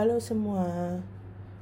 [0.00, 0.96] Halo semua,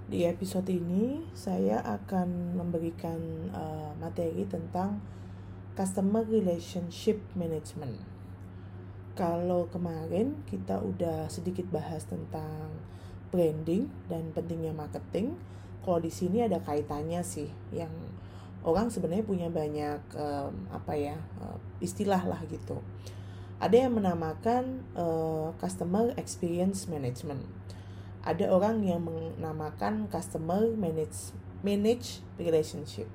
[0.07, 3.19] di episode ini saya akan memberikan
[3.51, 5.03] uh, materi tentang
[5.75, 7.99] Customer Relationship Management.
[9.19, 12.79] Kalau kemarin kita udah sedikit bahas tentang
[13.35, 15.35] branding dan pentingnya marketing,
[15.83, 17.91] kalau di sini ada kaitannya sih yang
[18.63, 22.79] orang sebenarnya punya banyak um, apa ya uh, istilah lah gitu.
[23.59, 27.43] Ada yang menamakan uh, customer experience management
[28.29, 31.33] ada orang yang menamakan customer manage
[31.65, 33.09] manage relationship.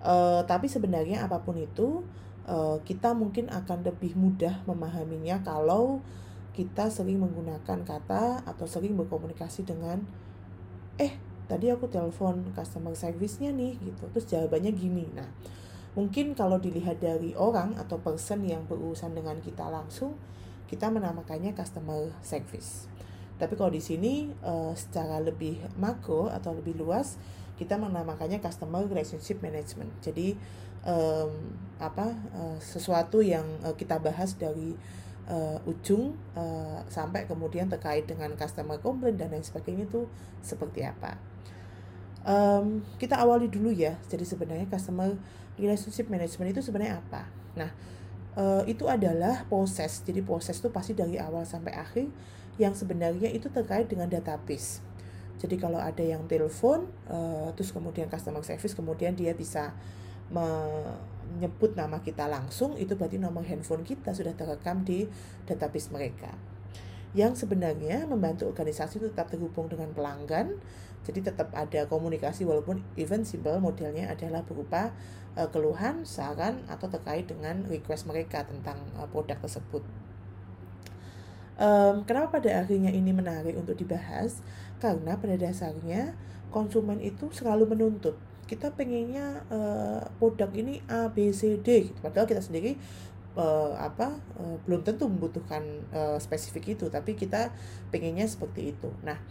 [0.00, 2.00] Uh, tapi sebenarnya apa pun itu
[2.48, 6.00] uh, kita mungkin akan lebih mudah memahaminya kalau
[6.56, 10.00] kita sering menggunakan kata atau sering berkomunikasi dengan
[10.96, 11.12] eh
[11.44, 14.08] tadi aku telepon customer service-nya nih gitu.
[14.16, 15.04] Terus jawabannya gini.
[15.12, 15.28] Nah
[15.92, 20.16] mungkin kalau dilihat dari orang atau person yang berurusan dengan kita langsung
[20.70, 22.86] kita menamakannya customer service
[23.40, 27.16] tapi kalau di sini uh, secara lebih makro atau lebih luas
[27.56, 29.92] kita menamakannya customer relationship management.
[30.00, 30.32] Jadi
[30.84, 31.32] um,
[31.76, 34.76] apa uh, sesuatu yang uh, kita bahas dari
[35.28, 40.08] uh, ujung uh, sampai kemudian terkait dengan customer complaint dan lain sebagainya itu
[40.40, 41.20] seperti apa.
[42.24, 43.96] Um, kita awali dulu ya.
[44.08, 45.16] Jadi sebenarnya customer
[45.60, 47.28] relationship management itu sebenarnya apa?
[47.56, 47.70] Nah,
[48.36, 50.00] uh, itu adalah proses.
[50.04, 52.08] Jadi proses itu pasti dari awal sampai akhir
[52.60, 54.84] yang sebenarnya itu terkait dengan database.
[55.40, 59.72] Jadi kalau ada yang telepon, uh, terus kemudian customer service, kemudian dia bisa
[60.28, 65.08] menyebut nama kita langsung, itu berarti nomor handphone kita sudah terekam di
[65.48, 66.36] database mereka.
[67.16, 70.60] Yang sebenarnya membantu organisasi tetap terhubung dengan pelanggan,
[71.08, 74.92] jadi tetap ada komunikasi walaupun even simple modelnya adalah berupa
[75.40, 79.82] uh, keluhan, saran, atau terkait dengan request mereka tentang uh, produk tersebut.
[81.60, 84.40] Um, kenapa pada akhirnya ini menarik untuk dibahas?
[84.80, 86.16] Karena pada dasarnya
[86.48, 88.16] konsumen itu selalu menuntut
[88.48, 91.98] kita pengennya uh, produk ini A B C D gitu.
[92.02, 92.74] Padahal kita sendiri
[93.38, 95.62] uh, apa uh, belum tentu membutuhkan
[95.94, 97.54] uh, spesifik itu, tapi kita
[97.94, 98.90] pengennya seperti itu.
[99.06, 99.22] Nah,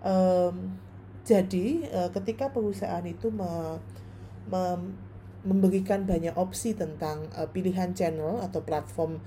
[0.00, 0.72] um,
[1.26, 3.76] jadi uh, ketika perusahaan itu me,
[4.48, 4.62] me,
[5.44, 9.20] memberikan banyak opsi tentang uh, pilihan channel atau platform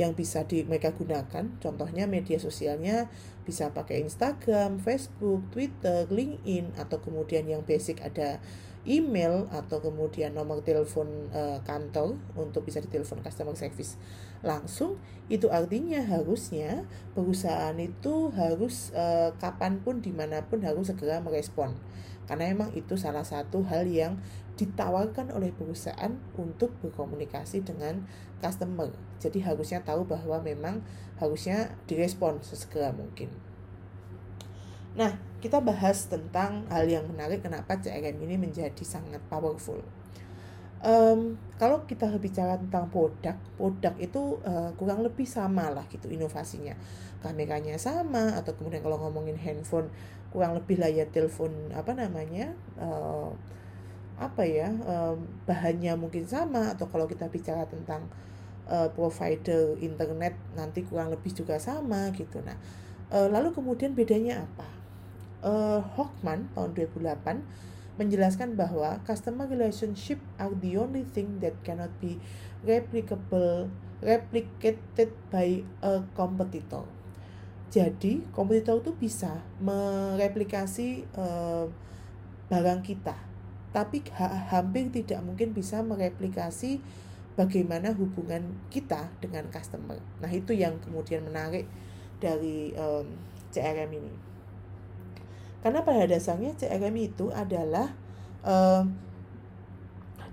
[0.00, 1.44] yang bisa di mereka gunakan.
[1.60, 3.12] Contohnya media sosialnya
[3.44, 8.40] bisa pakai Instagram, Facebook, Twitter, LinkedIn atau kemudian yang basic ada
[8.82, 13.94] email atau kemudian nomor telepon e, kantor untuk bisa ditelepon customer service
[14.42, 14.98] langsung
[15.30, 16.82] itu artinya harusnya
[17.14, 21.78] perusahaan itu harus e, kapan pun di mana pun harus segera merespon
[22.26, 24.18] karena memang itu salah satu hal yang
[24.56, 28.04] ditawarkan oleh perusahaan untuk berkomunikasi dengan
[28.38, 28.92] customer.
[29.18, 30.84] Jadi harusnya tahu bahwa memang
[31.18, 33.32] harusnya direspon sesegera mungkin.
[34.92, 39.82] Nah, kita bahas tentang hal yang menarik kenapa CRM ini menjadi sangat powerful.
[40.82, 46.78] Um, kalau kita bicara tentang produk, produk itu uh, kurang lebih sama lah gitu inovasinya.
[47.22, 49.90] Kameranya sama atau kemudian kalau ngomongin handphone
[50.30, 53.30] kurang lebih layar telepon apa namanya uh,
[54.16, 58.08] apa ya um, bahannya mungkin sama atau kalau kita bicara tentang
[58.70, 62.56] uh, provider internet nanti kurang lebih juga sama gitu nah
[63.12, 64.81] uh, lalu kemudian bedanya apa
[65.42, 72.16] uh, Hockman tahun 2008 menjelaskan bahwa customer relationship are the only thing that cannot be
[72.64, 73.68] replicable
[74.00, 76.88] replicated by a competitor
[77.68, 81.68] jadi kompetitor itu bisa mereplikasi uh,
[82.48, 83.14] barang kita
[83.72, 86.80] tapi ha hampir tidak mungkin bisa mereplikasi
[87.32, 89.96] bagaimana hubungan kita dengan customer.
[90.20, 91.64] Nah, itu yang kemudian menarik
[92.20, 93.08] dari um,
[93.50, 94.14] CRM ini.
[95.62, 97.94] Karena pada dasarnya CRM itu adalah
[98.42, 98.98] um,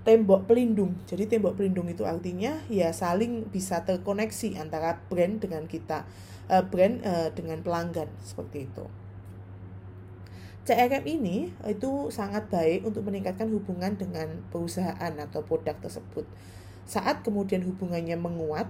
[0.02, 0.98] tembok pelindung.
[1.06, 6.02] Jadi tembok pelindung itu artinya ya saling bisa terkoneksi antara brand dengan kita,
[6.50, 8.84] uh, brand uh, dengan pelanggan seperti itu.
[10.60, 16.28] CRM ini itu sangat baik untuk meningkatkan hubungan dengan perusahaan atau produk tersebut.
[16.84, 18.68] Saat kemudian hubungannya menguat,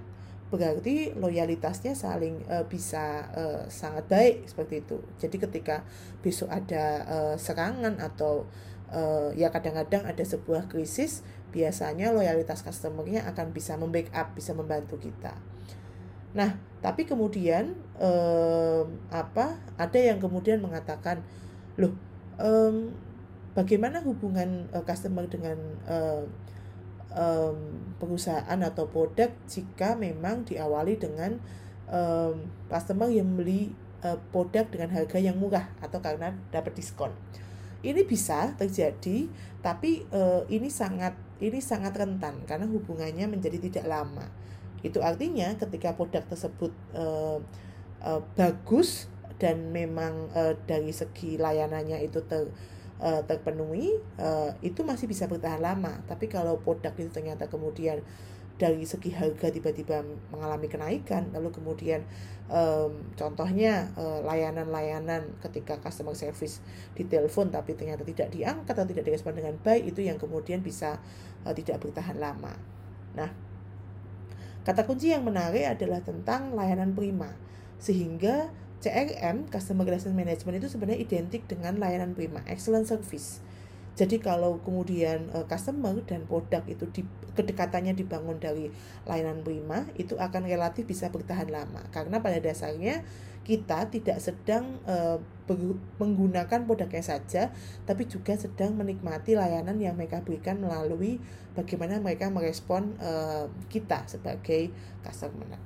[0.50, 4.99] berarti loyalitasnya saling uh, bisa uh, sangat baik seperti itu.
[5.23, 5.87] Jadi ketika
[6.20, 8.50] besok ada uh, serangan atau
[8.91, 11.23] uh, ya kadang-kadang ada sebuah krisis,
[11.55, 15.38] biasanya loyalitas customernya akan bisa membackup, bisa membantu kita.
[16.35, 19.58] Nah, tapi kemudian uh, apa?
[19.79, 21.23] Ada yang kemudian mengatakan
[21.79, 21.94] loh
[22.38, 22.94] um,
[23.55, 26.23] bagaimana hubungan uh, customer dengan uh,
[27.14, 27.58] um,
[27.98, 31.38] perusahaan atau produk jika memang diawali dengan
[31.90, 33.74] um, customer yang membeli
[34.06, 37.12] uh, produk dengan harga yang murah atau karena dapat diskon.
[37.80, 39.24] Ini bisa terjadi,
[39.64, 44.28] tapi uh, ini sangat ini sangat rentan karena hubungannya menjadi tidak lama.
[44.84, 47.40] Itu artinya ketika produk tersebut uh,
[48.04, 49.08] uh, bagus
[49.40, 52.52] dan memang uh, dari segi layanannya itu ter
[53.00, 56.05] uh, terpenuhi uh, itu masih bisa bertahan lama.
[56.06, 58.05] Tapi kalau produk itu ternyata kemudian
[58.61, 62.05] dari segi harga tiba-tiba mengalami kenaikan lalu kemudian
[62.52, 66.61] um, contohnya layanan-layanan uh, ketika customer service
[66.93, 71.00] ditelepon tapi ternyata tidak diangkat atau tidak direspon dengan baik itu yang kemudian bisa
[71.49, 72.52] uh, tidak bertahan lama.
[73.17, 73.32] Nah
[74.61, 77.32] kata kunci yang menarik adalah tentang layanan prima.
[77.81, 83.44] Sehingga CRM Customer Relationship Management itu sebenarnya identik dengan layanan prima, excellent service.
[84.00, 87.02] Jadi kalau kemudian uh, customer dan produk itu di,
[87.36, 88.72] kedekatannya dibangun dari
[89.04, 93.04] layanan prima, itu akan relatif bisa bertahan lama karena pada dasarnya
[93.44, 95.18] kita tidak sedang uh,
[95.98, 97.50] menggunakan produknya saja,
[97.82, 101.18] tapi juga sedang menikmati layanan yang mereka berikan melalui
[101.58, 104.70] bagaimana mereka merespon uh, kita sebagai
[105.02, 105.58] customer.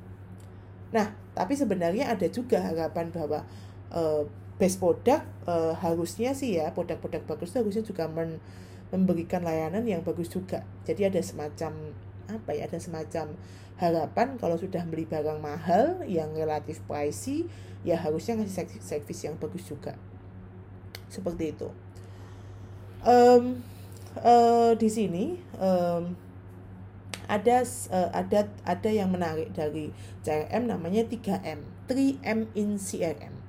[0.95, 3.43] Nah, tapi sebenarnya ada juga harapan bahwa
[3.91, 4.23] uh,
[4.55, 8.39] base product uh, harusnya sih ya produk-produk bagus itu harusnya juga men
[8.95, 10.63] memberikan layanan yang bagus juga.
[10.87, 11.75] Jadi ada semacam
[12.31, 13.35] apa ya ada semacam
[13.77, 17.51] harapan kalau sudah beli barang mahal yang relatif pricey
[17.83, 19.99] ya harusnya ngasih service yang bagus juga
[21.11, 21.69] seperti itu
[23.05, 23.61] um,
[24.23, 26.17] uh, di sini um,
[27.27, 33.45] ada uh, ada ada yang menarik dari CRM namanya 3M 3M in CRM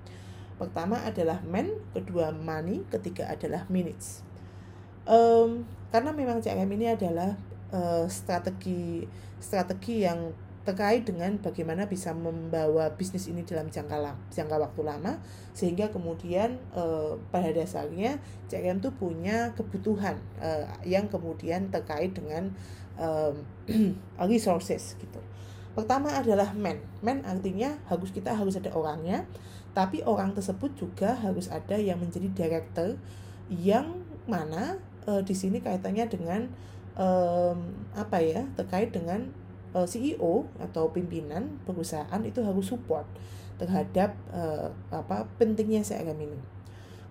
[0.56, 4.24] pertama adalah man kedua money ketiga adalah minutes.
[5.06, 7.38] Um, karena memang CRM ini adalah
[7.69, 9.06] uh, strategi
[9.38, 10.33] strategi yang
[10.65, 15.21] terkait dengan bagaimana bisa membawa bisnis ini dalam jangka jangka waktu lama
[15.53, 18.17] sehingga kemudian uh, pada dasarnya
[18.50, 22.50] CRM itu punya kebutuhan uh, yang kemudian terkait dengan
[22.97, 23.45] um,
[24.31, 25.21] resources gitu.
[25.77, 26.81] Pertama adalah man.
[27.06, 29.29] Man artinya harus kita harus ada orangnya,
[29.77, 32.97] tapi orang tersebut juga harus ada yang menjadi director
[33.53, 36.41] yang mana uh, di sini kaitannya dengan
[36.95, 39.27] apa ya terkait dengan
[39.75, 43.04] uh, e, CEO atau pimpinan perusahaan itu harus support
[43.60, 46.39] terhadap uh, apa pentingnya CRM ini.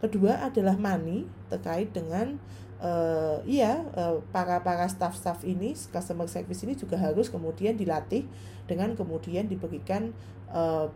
[0.01, 2.41] Kedua adalah money terkait dengan
[2.81, 8.29] uh, iya uh, para para staff-staff ini customer service ini juga harus kemudian dilatih
[8.69, 10.13] dengan kemudian diberikan
[10.53, 10.89] uh,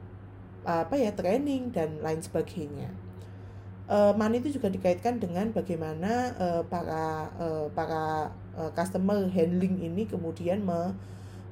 [0.69, 2.93] apa ya training dan lain sebagainya.
[3.89, 10.05] Uh, money itu juga dikaitkan dengan bagaimana uh, para uh, para uh, customer handling ini
[10.05, 10.93] kemudian me,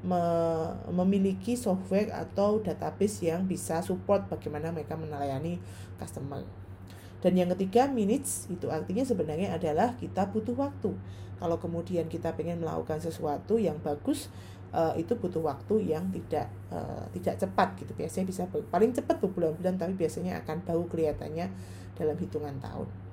[0.06, 0.22] me,
[0.94, 5.58] memiliki software atau database yang bisa support bagaimana mereka melayani
[5.98, 6.46] customer.
[7.18, 10.94] Dan yang ketiga minutes itu artinya sebenarnya adalah kita butuh waktu.
[11.36, 14.30] Kalau kemudian kita ingin melakukan sesuatu yang bagus
[14.70, 17.92] uh, itu butuh waktu yang tidak uh, tidak cepat gitu.
[17.98, 21.46] Biasanya bisa paling cepat berbulan-bulan tapi biasanya akan baru kelihatannya
[21.98, 23.05] dalam hitungan tahun.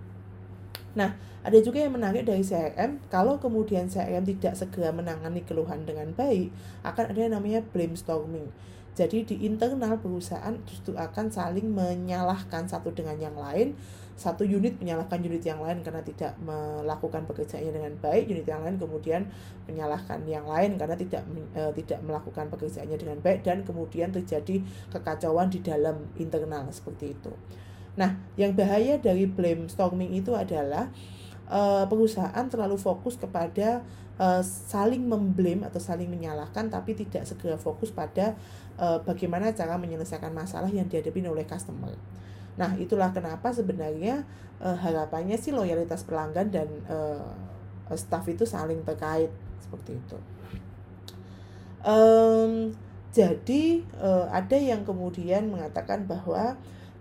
[0.94, 6.14] Nah, ada juga yang menarik dari CRM, kalau kemudian CRM tidak segera menangani keluhan dengan
[6.14, 6.54] baik,
[6.88, 8.48] akan ada yang namanya brainstorming.
[8.94, 13.74] Jadi di internal perusahaan justru akan saling menyalahkan satu dengan yang lain.
[14.14, 18.78] Satu unit menyalahkan unit yang lain karena tidak melakukan pekerjaannya dengan baik, unit yang lain
[18.78, 19.26] kemudian
[19.66, 21.26] menyalahkan yang lain karena tidak
[21.58, 24.62] e, tidak melakukan pekerjaannya dengan baik dan kemudian terjadi
[24.94, 27.34] kekacauan di dalam internal seperti itu.
[27.94, 30.90] Nah, yang bahaya dari blame storming itu adalah
[31.46, 33.86] e, perusahaan terlalu fokus kepada
[34.18, 38.34] e, saling memblame atau saling menyalahkan tapi tidak segera fokus pada
[38.78, 41.94] uh, bagaimana cara menyelesaikan masalah yang dihadapi oleh customer.
[42.58, 44.26] Nah, itulah kenapa sebenarnya
[44.62, 47.26] uh, harapannya sih loyalitas pelanggan dan uh,
[47.98, 49.30] staff itu saling terkait
[49.62, 50.18] seperti itu.
[51.84, 52.72] Um,
[53.14, 56.56] jadi uh, ada yang kemudian mengatakan bahwa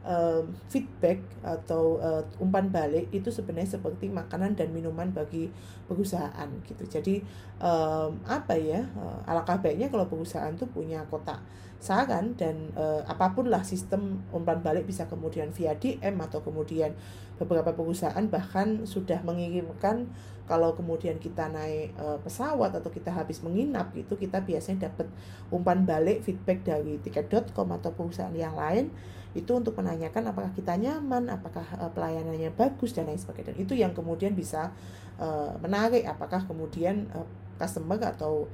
[0.07, 5.51] um, feedback atau uh, umpan balik itu sebenarnya seperti makanan dan minuman bagi
[5.87, 6.85] perusahaan gitu.
[6.87, 7.23] Jadi
[7.63, 8.83] um, apa ya?
[8.95, 11.43] Uh, alangkah baiknya kalau perusahaan tuh punya kotak
[11.83, 16.95] saran dan uh, apa pun lah sistem umpan balik bisa kemudian via DM atau kemudian
[17.43, 20.07] beberapa perusahaan bahkan sudah mengirimkan
[20.47, 25.11] kalau kemudian kita naik uh, pesawat atau kita habis menginap gitu kita biasanya dapat
[25.51, 28.95] umpan balik feedback dari tiket.com atau perusahaan yang lain
[29.33, 33.57] itu untuk menanyakan apakah kita nyaman, apakah uh, pelayanannya bagus dan lain sebagainya.
[33.57, 34.69] Dan itu yang kemudian bisa
[35.17, 37.25] uh, menarik apakah kemudian uh,
[37.57, 38.49] customer atau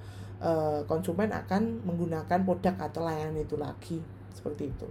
[0.86, 3.98] konsumen akan menggunakan produk atau layanan itu lagi
[4.30, 4.86] seperti itu.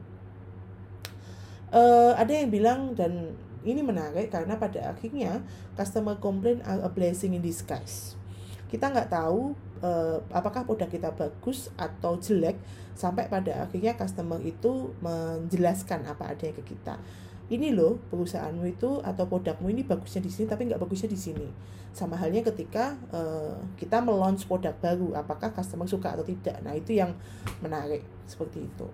[1.71, 3.31] uh, ada yang bilang dan
[3.63, 5.39] ini menarik karena pada akhirnya
[5.79, 8.16] customer complaint are a blessing in disguise
[8.67, 12.59] kita nggak tahu uh, apakah produk kita bagus atau jelek
[12.97, 16.99] sampai pada akhirnya customer itu menjelaskan apa adanya ke kita.
[17.47, 21.47] Ini loh perusahaanmu itu atau produkmu ini bagusnya di sini tapi nggak bagusnya di sini.
[21.95, 26.59] Sama halnya ketika uh, kita melaunch produk baru apakah customer suka atau tidak.
[26.59, 27.15] Nah itu yang
[27.63, 28.87] menarik seperti itu.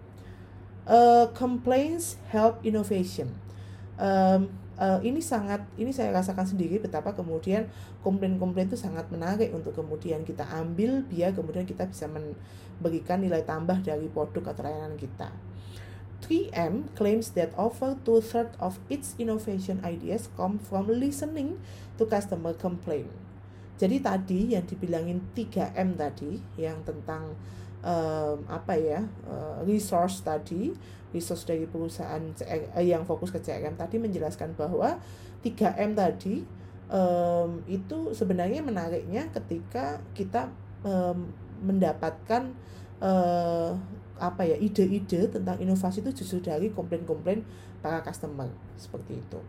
[0.86, 3.34] Uh, complaints help innovation.
[3.98, 7.70] Um, uh, ini sangat ini saya rasakan sendiri betapa kemudian
[8.02, 13.82] komplain-komplain itu sangat menarik untuk kemudian kita ambil biar kemudian kita bisa memberikan nilai tambah
[13.82, 15.30] dari produk atau layanan kita
[16.24, 21.60] 3M claims that over two-thirds of its innovation ideas come from listening
[22.00, 23.12] to customer complaint.
[23.76, 27.36] Jadi tadi yang dibilangin 3M tadi yang tentang
[27.84, 30.72] um, apa ya uh, resource tadi
[31.14, 32.24] resource dari perusahaan
[32.74, 34.98] uh, yang fokus ke CRM tadi menjelaskan bahwa
[35.44, 36.42] 3M tadi
[36.90, 40.50] um, itu sebenarnya menariknya ketika kita
[40.82, 41.30] um,
[41.64, 42.56] mendapatkan
[43.04, 43.76] uh,
[44.18, 47.44] apa ya ide-ide tentang inovasi itu justru dari komplain-komplain
[47.84, 48.48] para customer
[48.80, 49.40] seperti itu.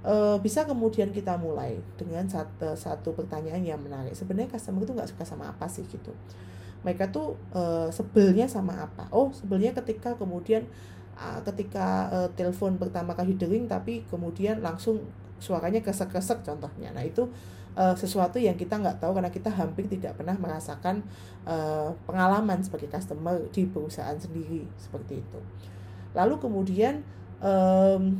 [0.00, 4.16] E, bisa kemudian kita mulai dengan satu satu pertanyaan yang menarik.
[4.16, 6.14] Sebenarnya customer itu nggak suka sama apa sih gitu
[6.80, 10.64] mereka tuh e, sebelnya sama apa oh sebelnya ketika kemudian
[11.44, 15.04] ketika e, telepon pertama kali dering tapi kemudian langsung
[15.36, 17.28] suaranya kesek-kesek contohnya nah itu
[17.76, 21.04] uh, sesuatu yang kita nggak tahu karena kita hampir tidak pernah merasakan
[21.46, 25.40] uh, pengalaman sebagai customer di perusahaan sendiri seperti itu.
[26.16, 27.04] Lalu kemudian
[27.38, 28.18] um,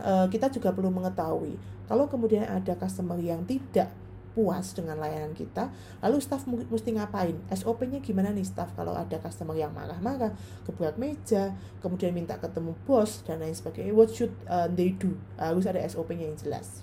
[0.00, 1.56] uh, kita juga perlu mengetahui
[1.88, 3.92] kalau kemudian ada customer yang tidak
[4.34, 5.70] puas dengan layanan kita,
[6.02, 7.38] lalu staff mesti ngapain?
[7.54, 10.34] SOP-nya gimana nih staff kalau ada customer yang marah-marah,
[10.66, 13.94] keberat meja, kemudian minta ketemu bos dan lain sebagainya.
[13.94, 15.14] What should uh, they do?
[15.38, 16.82] Harus ada SOP-nya yang jelas.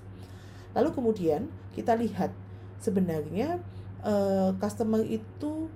[0.72, 2.32] Lalu kemudian kita lihat
[2.80, 3.60] sebenarnya
[4.02, 5.68] uh, customer itu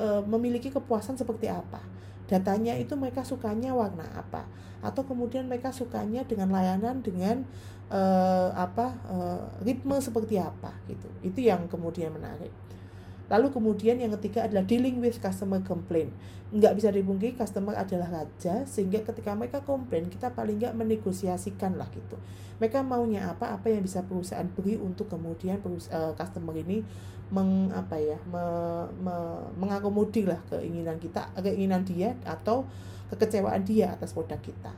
[0.00, 1.84] uh, memiliki kepuasan seperti apa.
[2.32, 4.48] Datanya itu mereka sukanya warna apa
[4.80, 7.44] atau kemudian mereka sukanya dengan layanan dengan
[7.92, 11.12] uh, apa uh, ritme seperti apa gitu.
[11.20, 12.50] Itu yang kemudian menarik.
[13.32, 16.12] Lalu kemudian yang ketiga adalah dealing with customer complaint.
[16.52, 21.88] Nggak bisa dibungkiri customer adalah raja sehingga ketika mereka komplain kita paling nggak menegosiasikan lah
[21.96, 22.20] gitu.
[22.60, 26.84] Mereka maunya apa apa yang bisa perusahaan beri untuk kemudian uh, customer ini
[27.32, 28.44] meng apa ya me,
[29.00, 29.16] me,
[29.56, 32.68] mengakomodir lah keinginan kita keinginan dia atau
[33.08, 34.76] kekecewaan dia atas produk kita.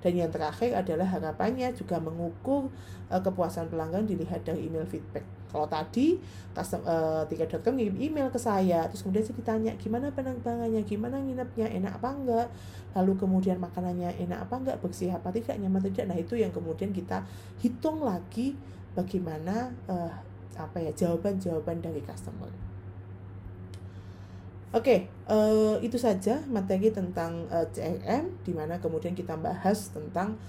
[0.00, 2.72] Dan yang terakhir adalah harapannya juga mengukur
[3.12, 5.41] uh, kepuasan pelanggan dilihat dari email feedback.
[5.52, 6.16] Kalau tadi
[6.56, 11.68] custom uh, tiket.com ngirim email ke saya, terus kemudian saya ditanya gimana penerbangannya, gimana nginepnya,
[11.68, 12.48] enak apa enggak,
[12.96, 16.08] lalu kemudian makanannya enak apa enggak, bersih apa tidak, nyaman tidak.
[16.08, 17.20] Nah itu yang kemudian kita
[17.60, 18.56] hitung lagi
[18.96, 20.12] bagaimana uh,
[20.56, 22.72] apa ya jawaban-jawaban dari customer.
[24.72, 29.36] Oke, okay, uh, eh, itu saja materi tentang uh, eh, CRM, di mana kemudian kita
[29.36, 30.40] bahas tentang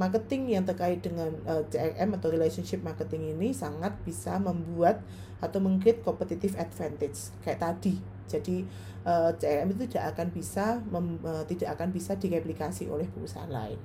[0.00, 5.04] marketing yang terkait dengan uh, CRM atau relationship marketing ini sangat bisa membuat
[5.44, 8.00] atau mengcreate competitive advantage kayak tadi.
[8.24, 8.64] Jadi
[9.04, 13.76] uh, CRM itu tidak akan bisa mem, uh, tidak akan bisa direplikasi oleh perusahaan lain.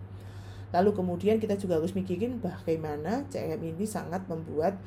[0.71, 4.79] Lalu kemudian kita juga harus mikirin bagaimana CRM ini sangat membuat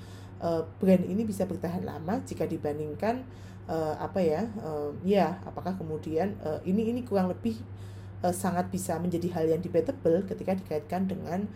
[0.78, 3.26] brand ini bisa bertahan lama jika dibandingkan
[3.99, 4.47] apa ya
[5.02, 7.59] ya apakah kemudian ini ini kurang lebih
[8.23, 11.47] uh, sangat bisa menjadi hal yang debatable ketika dikaitkan dengan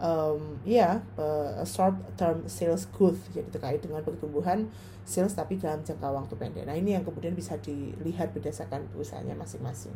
[0.00, 4.66] um, ya uh, short term sales growth jadi terkait dengan pertumbuhan
[5.04, 6.64] sales tapi dalam jangka waktu pendek.
[6.64, 9.94] Nah ini yang kemudian bisa dilihat berdasarkan perusahaannya masing-masing.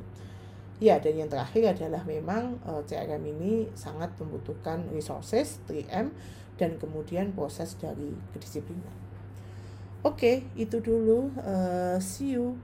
[0.82, 6.10] Ya dan yang terakhir adalah memang uh, CRM ini sangat membutuhkan resources 3M
[6.58, 8.94] dan kemudian proses dari kedisiplinan.
[10.04, 11.32] Oke, okay, itu dulu.
[11.40, 12.60] Uh, see you.